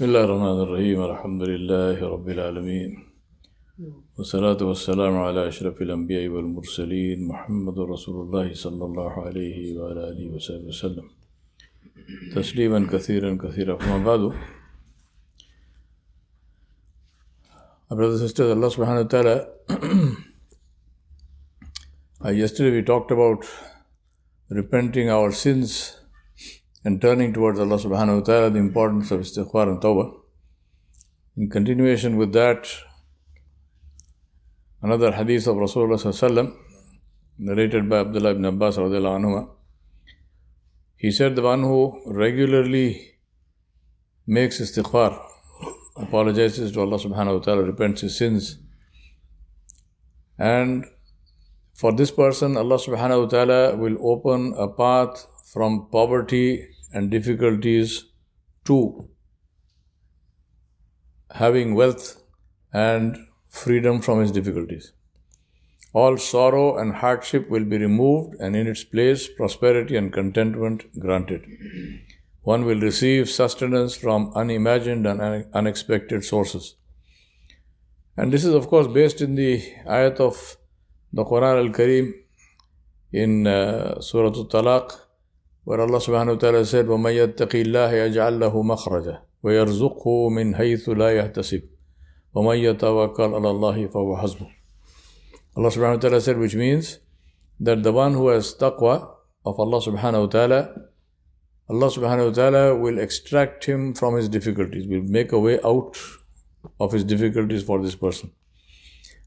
[0.00, 2.90] بسم الله الرحمن الرحيم الحمد لله رب العالمين.
[4.18, 10.68] والصلاة والسلام على أشرف الأنبياء والمرسلين محمد رسول الله صلى الله عليه وعلى آله وصحبه
[10.72, 11.06] وسلم.
[12.34, 13.76] تسليما كثيرا كثيرا.
[13.76, 14.32] فما بعد؟
[17.92, 19.36] brothers and sisters, Allah subhanahu wa ta'ala
[22.24, 23.44] uh, yesterday we talked about
[24.48, 25.99] repenting our sins.
[26.84, 30.12] And turning towards Allah subhanahu wa ta'ala, the importance of istighfar and tawbah.
[31.36, 32.66] In continuation with that,
[34.82, 36.54] another hadith of Rasulullah
[37.38, 39.50] narrated by Abdullah ibn Abbas anhu,
[40.96, 43.12] he said the one who regularly
[44.26, 45.18] makes istighfar,
[45.96, 48.58] apologizes to Allah subhanahu wa ta'ala, repents his sins,
[50.38, 50.86] and
[51.74, 58.04] for this person, Allah subhanahu wa ta'ala will open a path from poverty and difficulties
[58.64, 59.08] to
[61.32, 62.22] having wealth
[62.72, 63.16] and
[63.48, 64.92] freedom from his difficulties.
[65.92, 71.44] All sorrow and hardship will be removed, and in its place, prosperity and contentment granted.
[72.42, 76.76] One will receive sustenance from unimagined and unexpected sources.
[78.16, 80.56] And this is, of course, based in the ayat of
[81.12, 82.14] the Quran al Karim
[83.12, 85.09] in uh, Surah Al Talaq,
[85.70, 90.88] where Allah subhanahu wa ta'ala said, وَمَن يَتَّقِ اللَّهَ يَجْعَلْ لَهُ مَخْرَجًا وَيَرْزُقْهُ مِنْ حَيْثُ
[90.88, 91.62] لَا يَحْتَسِبُ
[92.34, 94.48] وَمَن يَتَوَكَّلْ عَلَى اللَّهِ فَهُوَ حَسْبُهُ
[95.56, 96.98] Allah subhanahu wa ta'ala said, which means
[97.60, 99.14] that the one who has taqwa
[99.46, 100.74] of Allah subhanahu wa ta'ala,
[101.68, 105.96] Allah subhanahu wa ta'ala will extract him from his difficulties, will make a way out
[106.80, 108.32] of his difficulties for this person,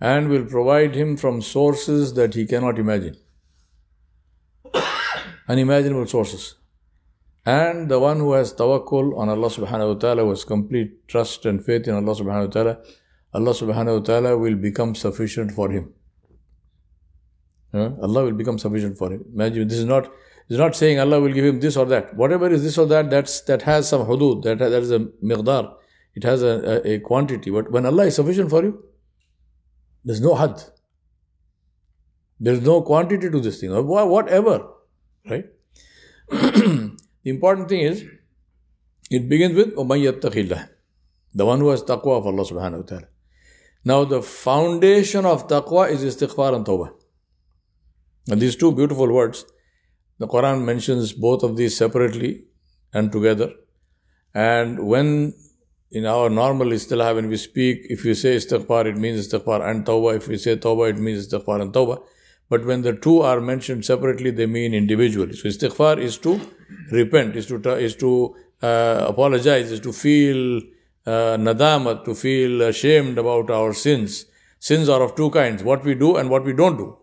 [0.00, 3.16] and will provide him from sources that he cannot imagine
[5.48, 6.54] unimaginable sources.
[7.46, 11.46] And the one who has tawakkul on Allah subhanahu wa ta'ala, who has complete trust
[11.46, 12.78] and faith in Allah subhanahu wa ta'ala,
[13.32, 15.92] Allah subhanahu wa ta'ala will become sufficient for him.
[17.72, 19.24] Allah will become sufficient for him.
[19.34, 20.10] Imagine this is not
[20.48, 22.14] is not saying Allah will give him this or that.
[22.16, 25.74] Whatever is this or that, that's that has some hudud, that, that is a miqdar,
[26.14, 27.50] it has a, a, a quantity.
[27.50, 28.82] But when Allah is sufficient for you,
[30.04, 30.62] there's no had.
[32.40, 33.70] There's no quantity to this thing.
[33.70, 34.68] Whatever.
[35.30, 35.46] Right?
[36.30, 38.04] the important thing is,
[39.10, 40.68] it begins with umayyattaqillah,
[41.34, 43.08] the one who has taqwa of Allah subhanahu wa ta'ala.
[43.84, 46.92] Now, the foundation of taqwa is istighfar and tawbah.
[48.30, 49.44] And these two beautiful words,
[50.18, 52.44] the Quran mentions both of these separately
[52.92, 53.52] and together.
[54.34, 55.34] And when
[55.90, 59.86] in our normal istilah, when we speak, if we say istighfar, it means istighfar and
[59.86, 60.16] tawbah.
[60.16, 62.02] If we say tawbah, it means istighfar and tawbah.
[62.50, 65.34] But when the two are mentioned separately, they mean individually.
[65.34, 66.40] So istighfar is to
[66.90, 70.62] repent, is to is to uh, apologize, is to feel
[71.06, 74.26] uh, nadamat, to feel ashamed about our sins.
[74.58, 76.96] Sins are of two kinds: what we do and what we don't do.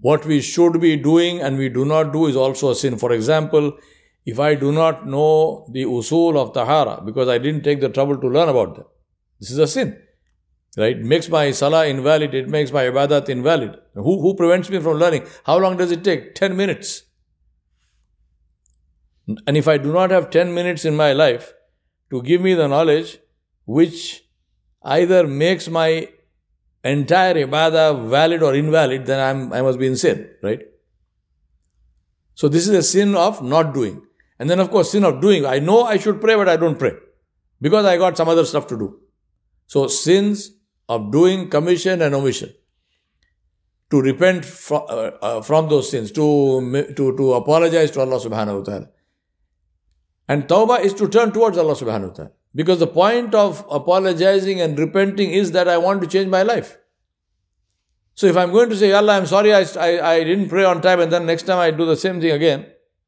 [0.00, 2.98] What we should be doing and we do not do is also a sin.
[2.98, 3.78] For example,
[4.24, 8.18] if I do not know the usul of tahara because I didn't take the trouble
[8.18, 8.84] to learn about them,
[9.40, 9.98] this is a sin.
[10.78, 10.96] Right?
[10.96, 13.78] Makes my salah invalid, it makes my ibadat invalid.
[13.94, 15.26] Who, who prevents me from learning?
[15.44, 16.36] How long does it take?
[16.36, 17.02] 10 minutes.
[19.44, 21.52] And if I do not have 10 minutes in my life
[22.10, 23.18] to give me the knowledge
[23.64, 24.22] which
[24.82, 26.08] either makes my
[26.84, 30.60] entire ibadah valid or invalid, then I'm, I must be in sin, right?
[32.34, 34.00] So this is a sin of not doing.
[34.38, 35.44] And then of course sin of doing.
[35.44, 36.92] I know I should pray, but I don't pray.
[37.60, 39.00] Because I got some other stuff to do.
[39.66, 40.52] So sins
[40.88, 42.52] of doing commission and omission
[43.90, 48.58] to repent from, uh, uh, from those sins, to, to, to apologize to Allah subhanahu
[48.58, 48.88] wa ta'ala.
[50.28, 52.32] And tawbah is to turn towards Allah subhanahu wa ta'ala.
[52.54, 56.76] Because the point of apologizing and repenting is that I want to change my life.
[58.14, 60.82] So if I'm going to say, Allah, I'm sorry I, I, I didn't pray on
[60.82, 62.62] time and then next time I do the same thing again,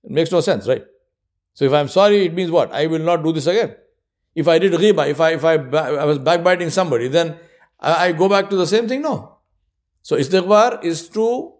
[0.04, 0.84] it makes no sense, right?
[1.54, 2.72] So if I'm sorry, it means what?
[2.72, 3.74] I will not do this again.
[4.34, 7.36] If I did riba, if I, if I, I was backbiting somebody, then
[7.80, 9.02] I, go back to the same thing?
[9.02, 9.38] No.
[10.02, 11.54] So istighfar is to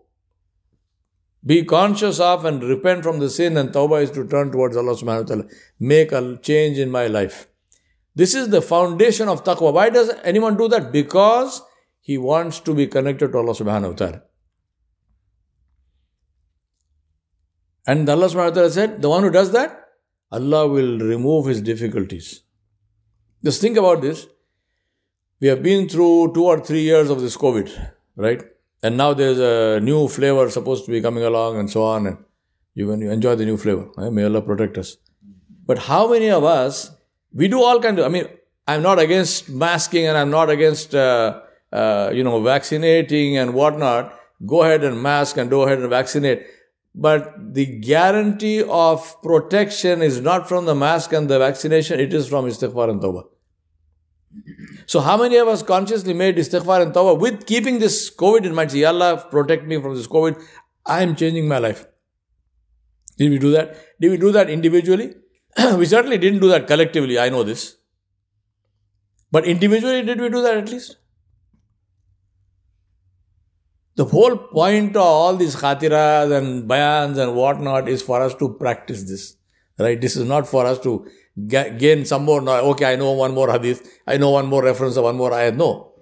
[1.45, 4.95] be conscious of and repent from the sin, and tawbah is to turn towards Allah
[4.95, 5.45] subhanahu wa ta'ala.
[5.79, 7.49] Make a change in my life.
[8.15, 9.73] This is the foundation of taqwa.
[9.73, 10.93] Why does anyone do that?
[10.93, 11.63] Because
[12.01, 14.23] he wants to be connected to Allah subhanahu wa ta'ala.
[17.87, 19.89] And Allah subhanahu wa ta'ala said, the one who does that,
[20.31, 22.43] Allah will remove his difficulties.
[23.43, 24.27] Just think about this.
[25.41, 28.43] We have been through two or three years of this COVID, right?
[28.83, 32.07] And now there's a new flavor supposed to be coming along and so on.
[32.07, 32.19] And
[32.75, 34.13] you, you enjoy the new flavor, right?
[34.13, 34.97] may Allah protect us.
[35.67, 36.91] But how many of us
[37.33, 38.27] We do all kinds of, I mean,
[38.67, 41.41] I'm not against masking and I'm not against, uh,
[41.73, 44.13] uh, you know, vaccinating and whatnot.
[44.47, 46.47] Go ahead and mask and go ahead and vaccinate.
[46.95, 52.29] But the guarantee of protection is not from the mask and the vaccination, it is
[52.29, 53.25] from istighfar and tawbah.
[54.87, 58.55] So, how many of us consciously made istighfar and tawbah with keeping this COVID in
[58.55, 58.71] mind?
[58.71, 60.41] Say, Allah, protect me from this COVID.
[60.87, 61.87] I am changing my life.
[63.19, 63.77] Did we do that?
[64.01, 65.15] Did we do that individually?
[65.77, 67.77] we certainly didn't do that collectively, I know this.
[69.33, 70.97] But individually, did we do that at least?
[73.97, 78.55] The whole point of all these khatiras and bayans and whatnot is for us to
[78.55, 79.37] practice this.
[79.79, 80.01] Right?
[80.01, 81.07] This is not for us to
[81.47, 85.05] gain some more, okay, I know one more hadith, I know one more reference or
[85.05, 85.57] one more ayat.
[85.57, 85.93] No.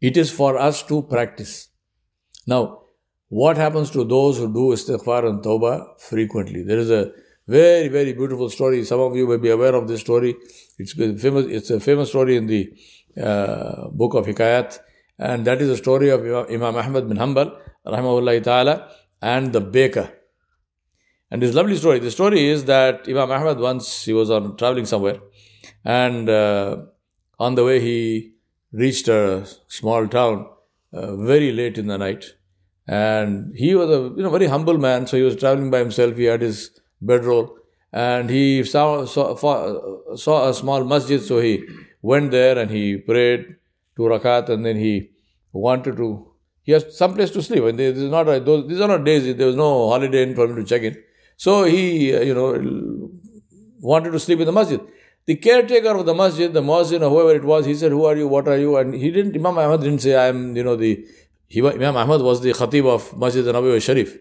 [0.00, 1.68] It is for us to practice.
[2.46, 2.82] Now,
[3.28, 6.62] what happens to those who do istighfar and tawbah frequently?
[6.62, 7.10] There is a
[7.46, 8.84] very, very beautiful story.
[8.84, 10.34] Some of you may be aware of this story.
[10.78, 11.46] It's famous.
[11.46, 12.72] It's a famous story in the
[13.20, 14.78] uh, book of Hikayat,
[15.18, 16.20] and that is the story of
[16.50, 17.56] Imam Ahmad bin Hanbal,
[17.86, 18.90] rahimahullah ta'ala,
[19.22, 20.10] and the baker.
[21.34, 21.98] And this lovely story.
[21.98, 25.16] The story is that Imam Ahmad once he was on traveling somewhere,
[25.84, 26.76] and uh,
[27.40, 28.34] on the way he
[28.70, 30.46] reached a small town
[30.92, 32.24] uh, very late in the night,
[32.86, 35.08] and he was a you know very humble man.
[35.08, 36.16] So he was traveling by himself.
[36.16, 36.70] He had his
[37.02, 37.56] bedroll,
[37.92, 39.34] and he saw saw,
[40.14, 41.20] saw a small masjid.
[41.20, 41.64] So he
[42.00, 43.56] went there and he prayed
[43.96, 45.10] two rakat, and then he
[45.52, 46.30] wanted to.
[46.62, 47.64] He has some place to sleep.
[47.64, 49.36] And this is not those, these are not days.
[49.36, 50.96] There was no Holiday Inn for him to check in.
[51.36, 53.10] So he, uh, you know,
[53.80, 54.80] wanted to sleep in the masjid.
[55.26, 58.16] The caretaker of the masjid, the muazzin or whoever it was, he said, "Who are
[58.16, 58.28] you?
[58.28, 59.34] What are you?" And he didn't.
[59.36, 61.06] Imam Ahmad didn't say, "I am," you know, the
[61.48, 64.18] he, Imam Ahmad was the khatib of Masjid Nabawi Sharif,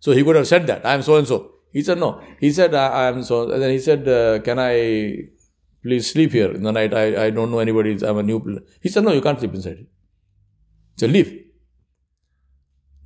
[0.00, 2.50] so he could have said that, "I am so and so." He said, "No." He
[2.50, 5.28] said, "I, I am so." And then he said, uh, "Can I
[5.82, 6.94] please sleep here in the night?
[6.94, 7.98] I, I don't know anybody.
[8.04, 8.40] I'm a new."
[8.80, 9.86] He said, "No, you can't sleep inside." He
[10.96, 11.47] said, "Leave."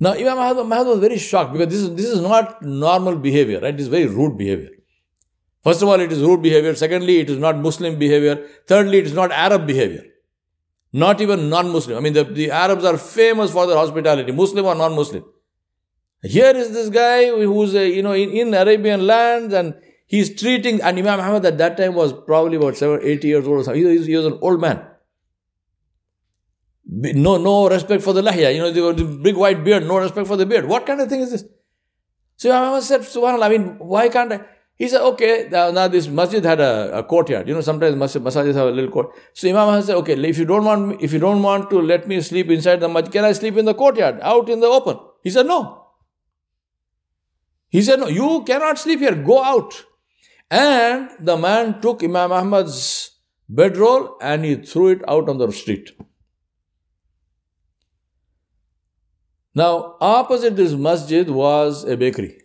[0.03, 3.75] Now, Imam Ahmad was very shocked because this is, this is not normal behavior, right?
[3.75, 4.71] This is very rude behavior.
[5.63, 6.75] First of all, it is rude behavior.
[6.75, 8.35] Secondly, it is not Muslim behavior.
[8.67, 10.03] Thirdly, it is not Arab behavior.
[10.91, 11.97] Not even non-Muslim.
[11.97, 15.23] I mean, the, the Arabs are famous for their hospitality, Muslim or non-Muslim.
[16.21, 19.73] Here is this guy who's, a, uh, you know, in, in Arabian lands and
[20.05, 23.61] he's treating, and Imam Ahmad at that time was probably about seven, eight years old
[23.61, 23.81] or something.
[23.81, 24.85] He, he was an old man.
[26.85, 28.53] No, no respect for the lahya.
[28.53, 30.65] You know, the big white beard, no respect for the beard.
[30.65, 31.45] What kind of thing is this?
[32.35, 34.41] So Imam said, Subhanallah, I mean, why can't I?
[34.75, 37.47] He said, okay, now, this masjid had a, a, courtyard.
[37.47, 39.11] You know, sometimes masjid, masjids have a little court.
[39.33, 42.19] So Imam said, okay, if you don't want, if you don't want to let me
[42.21, 44.97] sleep inside the masjid, can I sleep in the courtyard, out in the open?
[45.21, 45.89] He said, no.
[47.69, 49.15] He said, no, you cannot sleep here.
[49.15, 49.85] Go out.
[50.49, 53.11] And the man took Imam Ahmad's
[53.47, 55.91] bedroll and he threw it out on the street.
[59.55, 62.39] Now, opposite this masjid was a bakery.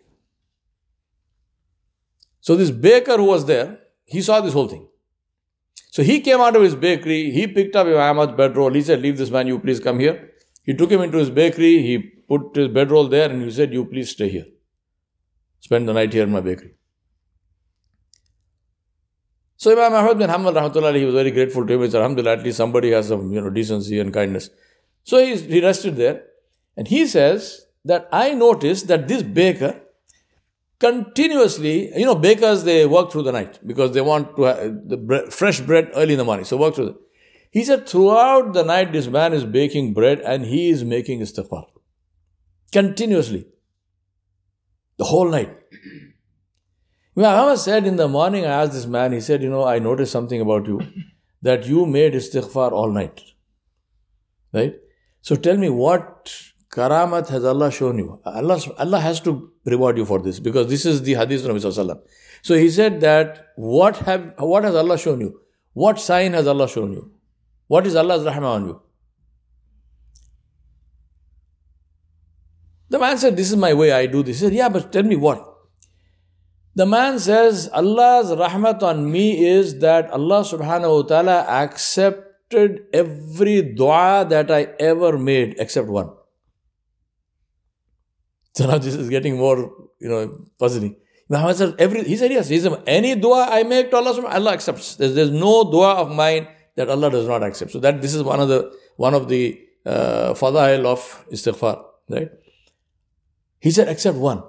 [2.41, 4.89] So, this baker who was there, he saw this whole thing.
[5.91, 8.73] So, he came out of his bakery, he picked up Imam Ahmad's bedroll.
[8.73, 10.31] He said, Leave this man, you please come here.
[10.63, 13.87] He took him into his bakery, he put his bedroll there, and he said, You
[13.87, 14.47] please stay here.
[15.61, 16.75] Spend the night here in my bakery.
[19.57, 21.83] So Imam Ahmad bin Hanbal rahmatullah, he was very grateful to him.
[21.83, 24.51] He said, Alhamdulillah, at least somebody has some you know decency and kindness.
[25.03, 26.23] So he, he rested there.
[26.79, 29.81] And he says that I noticed that this baker
[30.79, 35.27] continuously, you know, bakers, they work through the night because they want to have the
[35.29, 36.45] fresh bread early in the morning.
[36.45, 36.97] So work through.
[37.51, 41.67] He said, throughout the night, this man is baking bread and he is making istighfar.
[42.71, 43.47] Continuously.
[44.99, 45.51] The whole night.
[47.17, 49.81] Imam Ahmad said in the morning, I asked this man, he said, you know, I
[49.81, 50.81] noticed something about you,
[51.43, 53.21] that you made istighfar all night.
[54.53, 54.77] Right?
[55.23, 56.33] So tell me, what
[56.71, 58.21] Karamat has Allah shown you.
[58.25, 62.01] Allah, Allah has to reward you for this because this is the hadith of Nabi
[62.43, 65.41] So he said that what have what has Allah shown you?
[65.73, 67.11] What sign has Allah shown you?
[67.69, 68.83] What is Allah's rahmah on you?
[72.91, 74.41] The man said, This is my way, I do this.
[74.41, 75.45] He said, Yeah, but tell me what?
[76.75, 83.63] The man says, Allah's rahmat on me is that Allah subhanahu wa ta'ala accepted every
[83.63, 86.11] dua that I ever made except one.
[88.55, 89.59] So now this is getting more,
[90.01, 90.97] you know, puzzling.
[91.31, 94.27] Imam Ahmad said, every, he said, yes, he said, any dua I make to Allah,
[94.27, 94.97] Allah accepts.
[94.97, 97.71] There's, there's no dua of mine that Allah does not accept.
[97.73, 102.31] So that this is one of the, one of the uh, fadail of istighfar, right?
[103.61, 104.43] He said, except one.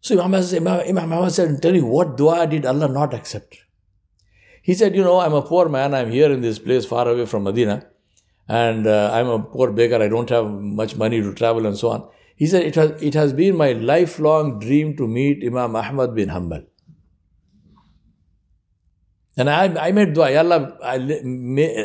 [0.00, 3.58] So Imam Ahmad said, Imam Ahmad said, tell you what dua did Allah not accept?
[4.62, 5.92] He said, You know, I'm a poor man.
[5.92, 7.84] I'm here in this place far away from Medina.
[8.52, 10.02] And uh, I'm a poor beggar.
[10.02, 12.06] I don't have much money to travel and so on.
[12.36, 16.28] He said, it has, it has been my lifelong dream to meet Imam Ahmad bin
[16.28, 16.66] Hanbal.
[19.38, 20.76] And I, I made dua, Allah,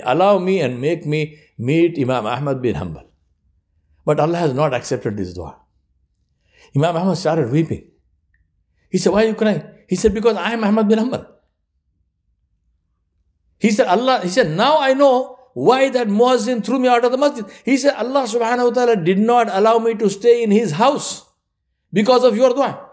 [0.03, 3.05] allow me and make me meet Imam Ahmad bin Hanbal.
[4.03, 5.55] But Allah has not accepted this dua.
[6.75, 7.88] Imam Ahmad started weeping.
[8.89, 9.63] He said, Why are you crying?
[9.88, 11.27] He said, Because I am Ahmad bin Hanbal.
[13.57, 17.11] He said, Allah, he said, now I know why that muazzin threw me out of
[17.11, 17.43] the masjid.
[17.65, 21.25] He said, Allah subhanahu wa ta'ala did not allow me to stay in his house
[21.91, 22.91] because of your dua.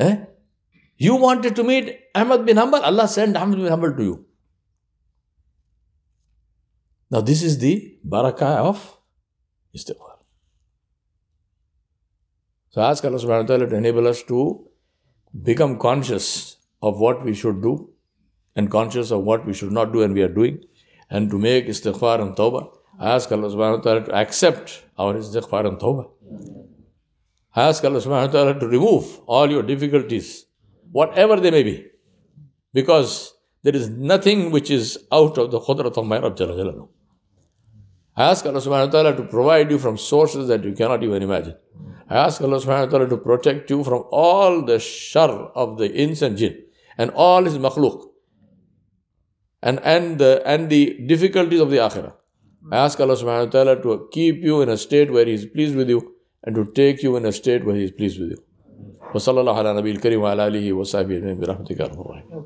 [0.00, 0.16] Eh?
[0.96, 4.26] You wanted to meet Ahmad bin Hanbal, Allah sent Ahmad bin Hanbal to you.
[7.08, 8.98] Now, this is the barakah of
[9.76, 10.18] istighfar.
[12.70, 14.68] So, ask Allah subhanahu wa ta'ala to enable us to
[15.40, 17.93] become conscious of what we should do
[18.56, 20.64] and conscious of what we should not do and we are doing,
[21.10, 22.68] and to make istighfar and tawbah.
[22.98, 26.10] I ask Allah subhanahu wa ta'ala to accept our istighfar and tawbah.
[27.54, 30.46] I ask Allah subhanahu wa ta'ala to remove all your difficulties,
[30.92, 31.86] whatever they may be,
[32.72, 36.88] because there is nothing which is out of the khudrat of my Rabb Jalla
[38.16, 41.22] I ask Allah subhanahu wa ta'ala to provide you from sources that you cannot even
[41.22, 41.56] imagine.
[42.08, 45.92] I ask Allah subhanahu wa ta'ala to protect you from all the shar of the
[45.92, 46.62] ins and jinn
[46.96, 48.06] and all his makhluk
[49.63, 52.13] and, and, the, and the difficulties of the akhirah.
[52.71, 55.45] I ask Allah subhanahu wa ta'ala to keep you in a state where He is
[55.45, 58.31] pleased with you and to take you in a state where He is pleased with
[58.31, 58.43] you.
[59.15, 62.29] وصلى الله على نبي الكريم وعلى آله وصحبه أجمعين برحمتك يا رب الرحيم